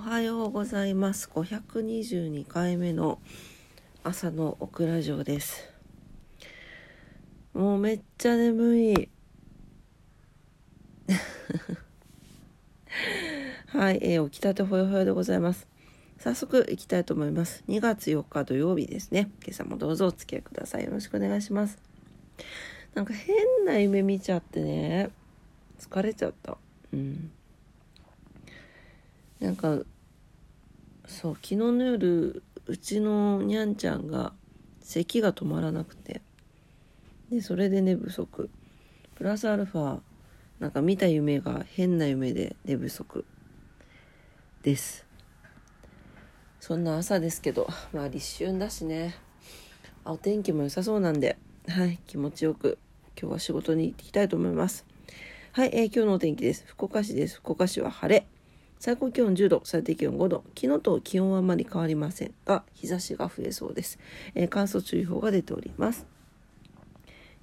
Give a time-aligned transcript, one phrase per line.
[0.00, 1.28] はようございます。
[1.28, 3.20] 522回目の
[4.02, 5.70] 朝のオクラジオです。
[7.52, 9.10] もうめっちゃ眠い。
[13.68, 15.68] はい、えー起きたてほやほやでございます。
[16.16, 17.62] 早速行きたいと思います。
[17.68, 19.30] 2月4日土曜日ですね。
[19.42, 20.84] 今朝もどうぞお付き合いください。
[20.84, 21.78] よろしくお願いします。
[22.94, 25.10] なんか変な夢見ちゃってね。
[25.78, 26.56] 疲れちゃった。
[26.90, 27.30] うん。
[29.40, 29.80] なんか
[31.10, 34.32] そう昨日の夜うちのにゃんちゃんが
[34.80, 36.22] 咳が止まらなくて。
[37.30, 38.48] でそれで寝不足。
[39.16, 40.00] プラスアルファ
[40.60, 43.24] なんか見た夢が変な夢で寝不足。
[44.62, 45.04] です。
[46.60, 49.16] そんな朝ですけどまあ立春だしね。
[50.04, 51.36] あお天気も良さそうなんで。
[51.66, 52.78] はい気持ちよく
[53.20, 54.86] 今日は仕事に行ってきたいと思います。
[55.52, 56.64] はい、えー今日のお天気です。
[56.68, 57.38] 福岡市です。
[57.38, 58.39] 福岡市は晴れ。
[58.80, 60.42] 最高気温10度、最低気温5度。
[60.58, 63.98] 昨日と気温はあまり変わりませんが、日差しが増えそうです。
[64.34, 66.06] えー乾燥注意報が出ております。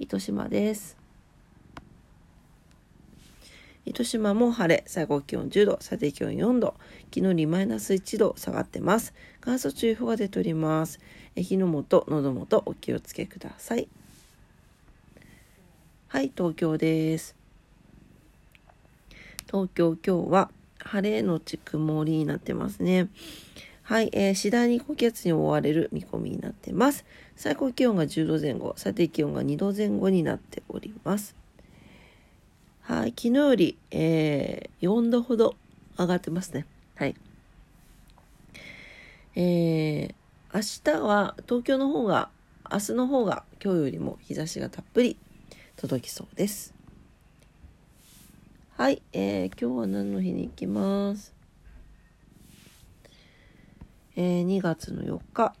[0.00, 0.96] 糸島です。
[3.86, 6.74] 糸島も晴れ、最高気温10度、最低気温4度。
[7.14, 9.14] 昨日よりマイナス1度下がってます。
[9.40, 10.98] 乾燥注意報が出ております。
[11.36, 13.88] え火の元、喉元、お気をつけください。
[16.08, 17.36] はい、東京です。
[19.46, 20.50] 東京今日は
[20.84, 23.08] 晴れのち曇りになってますね。
[23.82, 27.04] はい、えー次第に高気圧に覆われる見込みになってます。
[27.36, 31.34] 最高気温が10度前後、最低気温が2度前後になっております。
[32.82, 35.56] はい、昨日より、えー4度ほど
[35.98, 36.66] 上がってますね。
[36.94, 37.14] はい。
[39.34, 40.14] えー
[40.52, 42.28] 明日は東京の方が、
[42.70, 45.16] 明日の方が今日よりも日差しがたっぷり
[45.76, 46.79] 届きそうです。
[48.80, 51.34] はい、えー今日は何の日に行きます？
[54.16, 55.54] えー2月の4日。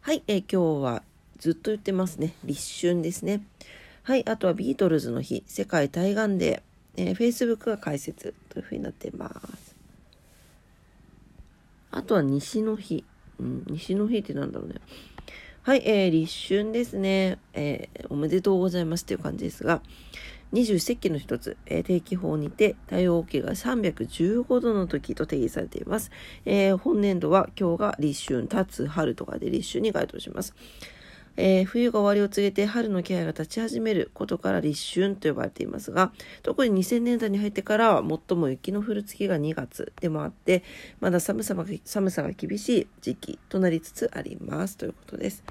[0.00, 1.02] はい、えー今日は
[1.36, 2.32] ずっと言ってますね。
[2.42, 3.44] 立春ですね。
[4.04, 9.28] はい、あとはビートルズの日、世界対岸デー、えー、Facebook が開設というふうになっていま
[9.58, 9.76] す。
[11.90, 13.04] あとは西の日。
[13.38, 14.76] うん、西の日ってなんだろうね。
[15.64, 17.38] はい、えー、立春ですね。
[17.52, 19.80] えーおめでとうございますという感じですが、
[20.50, 26.10] 二十四節気の一つ、えー定期法にて太陽系が315度の時と定義されています。
[26.46, 30.56] えー本年度は今日が立春、立つ、春とかで立春に該当します。
[31.36, 36.12] えー冬が終わりを告げて春の気配が立ち始めることから立春と呼ばれていますが
[36.42, 40.62] 特に2000年代に入ってからは最も雪の降る月が2月でもあって
[41.00, 45.42] まだ寒さが寒さが厳しい時期となりつつありますということです。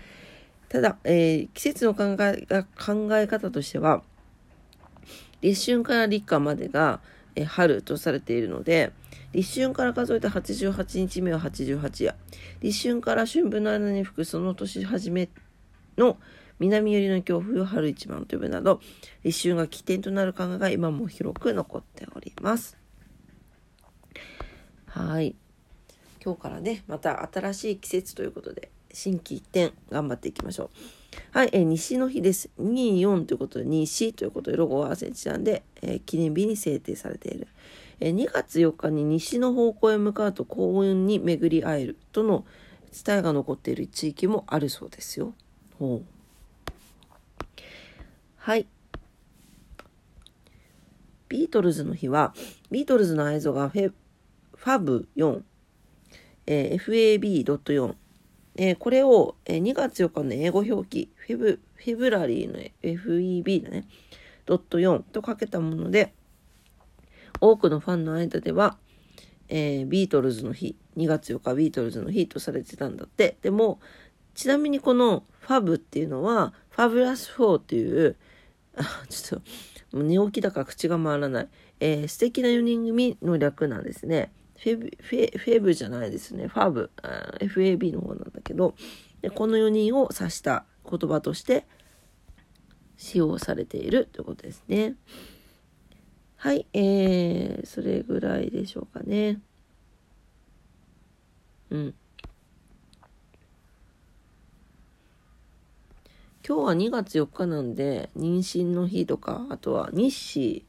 [0.70, 4.04] ただ、えー季節の考えが考え方としては
[5.42, 7.02] 立春から立夏までが、
[7.36, 8.94] えー春とされているので
[9.34, 12.16] 立春から数えて88日目は88夜
[12.62, 15.28] 立春から春分の間に吹くその年初め
[15.98, 16.18] の
[16.60, 18.82] 南寄りの強風を春一番と呼ぶなど
[19.24, 22.78] 立春が起点となる考えが今も広く残っております。
[24.86, 25.36] はい
[26.24, 30.70] 今日からねまた新しい季節ということで心機一転頑張っていきましょう。
[31.32, 32.50] はい、え西の日です。
[32.60, 37.48] 24ということで西ということでロゴはセンチなんで、えー記念日に制定されている。
[38.00, 42.46] えー2月4日に西の方向へ向かうと幸運に巡り会えるとの
[43.06, 45.34] 伝えが残っている地域もあるそうですよ。
[45.82, 46.06] ほう
[48.38, 48.68] はい。
[51.28, 52.36] ビートルズの日は、
[52.70, 53.92] ビートルズの合図がフェ
[54.54, 55.42] ファブ4、
[56.46, 57.96] えー FAB.4、
[58.58, 63.88] えーこれを、えー2月4日の英語表記、フェブ、フェブラリーの FEB だね、
[64.46, 66.14] ドット4とかけたもので、
[67.40, 68.78] 多くのファンの間では、
[69.50, 73.38] えービートルズの日、2月4日ビートルズの日とされてたんだって。
[73.42, 73.80] でも、
[74.36, 78.16] ちなみにこのファブっていうのは、ファブラス4っていう、
[78.76, 79.42] あちょっ
[79.92, 81.50] と、寝起きだから口が回らない。
[81.80, 84.32] えー素敵な4人組の略なんですね。
[84.58, 86.48] フェブ、フェフェブじゃないですね。
[86.48, 86.92] ファブ、
[87.40, 88.76] FAB の方なんだけど、
[89.22, 91.66] でこの4人を指した言葉として
[92.98, 94.96] 使用されているということですね。
[96.36, 99.40] はい、えー、それぐらいでしょうかね。
[101.72, 101.96] うん。
[106.48, 110.66] 今日は2月4日なんで、妊娠の日とか、あとは日誌、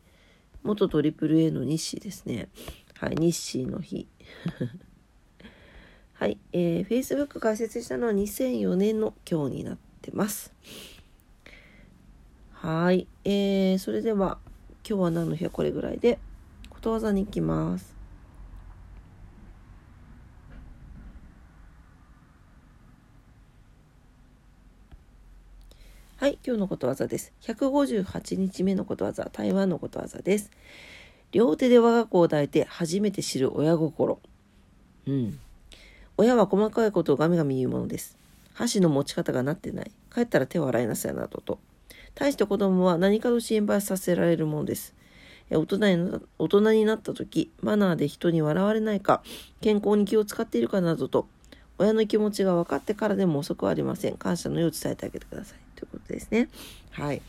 [0.62, 2.48] 元トリプル A の日誌ですね。
[2.98, 4.06] はい、日誌の日。
[6.12, 10.52] はい、えー、Facebook 開設したのは2004年の今日になってます。
[12.52, 14.38] はい、えー、それでは
[14.88, 16.20] 今日は何の日はこれぐらいで
[16.70, 18.01] ことわざに行きます
[26.22, 27.32] はい、今日のことわざです。
[27.40, 30.52] 158日目のことわざ、台湾のことわざです。
[31.32, 34.20] 両手で我が子を抱いて初めて知る親心。
[35.08, 35.40] うん。
[36.16, 38.16] 親は細かいことをガミガミ言うものです。
[38.54, 39.90] 箸の持ち方がなってない。
[40.14, 41.58] 帰ったら手を洗いなさいなどと。
[42.14, 44.94] 対して子供は何かと心配させられるものです。
[45.50, 49.24] 大人に大人になった時、マナーで人に笑われないか、
[49.60, 51.26] 健康に気を使っているかなどと、
[51.78, 54.16] 親の気持ちが分かってからでも遅くはありません。
[54.16, 55.61] 感謝の意を伝えてあげてください。
[55.82, 56.48] ということですね。
[56.92, 57.22] はい。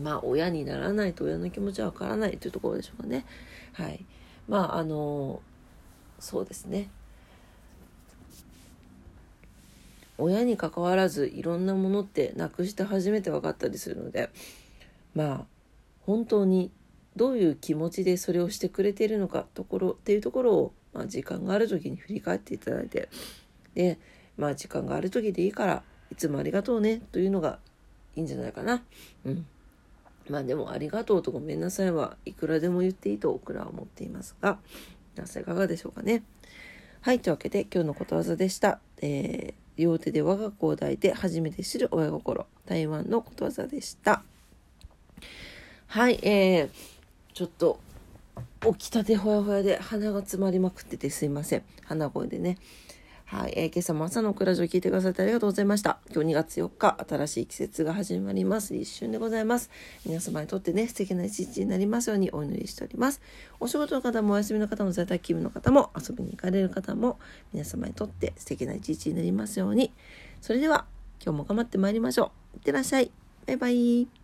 [0.00, 3.26] まあ、親にならないと親の気持ちは分からないというところでしょうかね。
[3.74, 4.04] はい。
[4.48, 5.40] まあ、あの、
[6.18, 6.88] そうですね。
[10.16, 14.30] 親に関わらずいろんなものってなくして初めて分かったりするので
[15.12, 15.44] まあ
[16.02, 16.70] 本当に
[17.16, 23.08] どういう気持ちでそれをしてくれているのかところっていうところを、まあ、時間がある時に振り返っていただいて
[23.74, 23.98] で
[24.36, 27.58] まあ時間がある時でいいからいつもありがとうねというのが
[28.16, 28.82] いいんじゃないかな。
[29.24, 29.46] うん
[30.28, 34.58] まあでもありがとうとごめんなさいはいくらでも言っていいと僕らは思っていますが
[35.14, 36.22] 皆さんいかがでしょうかね。
[37.02, 38.80] はい、というわけで今日のことわざでした。
[39.02, 42.46] えー両手で我が子を抱いて初めて知る親心。
[42.66, 44.22] 台湾のことわざでした。
[45.86, 46.70] はい、えー、
[47.34, 47.78] ちょっと、
[48.78, 51.62] 起きたてほやほやで鼻が詰まりまくっててすいません。
[51.84, 52.58] 鼻声でね。
[53.26, 55.98] はい、えー、今朝も朝のクラジオ聞いてくださってありがとうございました。
[56.14, 58.76] 今日2月4日、新しい季節が始まります。
[58.76, 59.70] 一瞬でございます。
[60.04, 63.22] 皆様にとってね、素敵な一日になりますようにお祈りしております。
[63.60, 67.18] お仕事の方もお休みの方も在宅勤務の方も遊びに行かれる方も
[67.54, 69.90] 皆様にとって素敵な一日になりますように。
[70.42, 70.84] それでは、
[71.24, 72.56] 今日も頑張ってまいりましょう。
[72.58, 73.10] いってらっしゃい。
[73.46, 74.23] バイバイ。